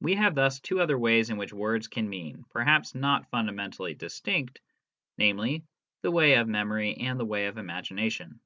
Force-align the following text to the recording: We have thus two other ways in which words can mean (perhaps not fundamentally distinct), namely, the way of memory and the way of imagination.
We 0.00 0.14
have 0.14 0.36
thus 0.36 0.60
two 0.60 0.78
other 0.80 0.96
ways 0.96 1.28
in 1.28 1.38
which 1.38 1.52
words 1.52 1.88
can 1.88 2.08
mean 2.08 2.44
(perhaps 2.50 2.94
not 2.94 3.28
fundamentally 3.30 3.92
distinct), 3.92 4.60
namely, 5.18 5.64
the 6.02 6.12
way 6.12 6.34
of 6.34 6.46
memory 6.46 6.94
and 6.98 7.18
the 7.18 7.24
way 7.26 7.46
of 7.48 7.58
imagination. 7.58 8.38